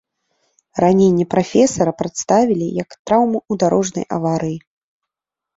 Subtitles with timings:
[0.83, 4.59] Раненне прафесара прадставілі як траўму ў дарожнай аварыі.